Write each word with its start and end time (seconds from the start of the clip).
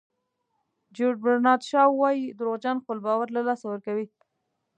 جیورج 0.95 1.17
برنارد 1.25 1.63
شاو 1.69 1.89
وایي 2.01 2.23
دروغجن 2.39 2.75
خپل 2.83 2.97
باور 3.05 3.27
له 3.35 3.41
لاسه 3.47 3.65
ورکوي. 3.67 4.05